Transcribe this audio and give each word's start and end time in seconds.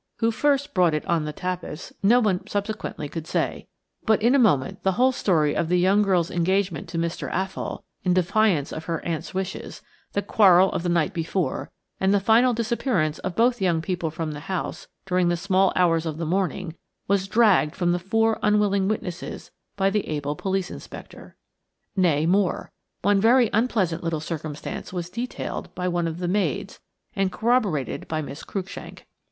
Who 0.15 0.31
first 0.31 0.73
brought 0.73 0.95
it 0.95 1.05
on 1.05 1.25
the 1.25 1.31
tapis 1.31 1.93
no 2.01 2.19
one 2.19 2.47
subsequently 2.47 3.07
could 3.07 3.27
say; 3.27 3.67
but 4.03 4.19
in 4.19 4.33
a 4.33 4.39
moment 4.39 4.81
the 4.81 4.93
whole 4.93 5.11
story 5.11 5.55
of 5.55 5.69
the 5.69 5.77
young 5.77 6.01
girl's 6.01 6.31
engagement 6.31 6.89
to 6.89 6.97
Mr. 6.97 7.29
Athol, 7.31 7.83
in 8.03 8.15
defiance 8.15 8.73
of 8.73 8.85
her 8.85 9.05
aunt's 9.05 9.35
wishes, 9.35 9.83
the 10.13 10.23
quarrel 10.23 10.71
of 10.71 10.81
the 10.81 10.89
night 10.89 11.13
before, 11.13 11.69
and 11.99 12.11
the 12.11 12.19
final 12.19 12.51
disappearance 12.51 13.19
of 13.19 13.35
both 13.35 13.61
young 13.61 13.79
people 13.79 14.09
from 14.09 14.31
the 14.31 14.39
house 14.39 14.87
during 15.05 15.29
the 15.29 15.37
small 15.37 15.71
hours 15.75 16.07
of 16.07 16.17
the 16.17 16.25
morning, 16.25 16.73
was 17.07 17.27
dragged 17.27 17.75
from 17.75 17.91
the 17.91 17.99
four 17.99 18.39
unwilling 18.41 18.87
witnesses 18.87 19.51
by 19.77 19.91
the 19.91 20.07
able 20.07 20.35
police 20.35 20.71
inspector. 20.71 21.37
Nay, 21.95 22.25
more. 22.25 22.71
One 23.03 23.21
very 23.21 23.51
unpleasant 23.53 24.03
little 24.03 24.19
circumstance 24.19 24.91
was 24.91 25.11
detailed 25.11 25.75
by 25.75 25.87
one 25.87 26.07
of 26.07 26.17
the 26.17 26.27
maids 26.27 26.79
and 27.15 27.31
corroborated 27.31 28.07
by 28.07 28.23
Miss 28.23 28.43
Cruikshank. 28.43 29.05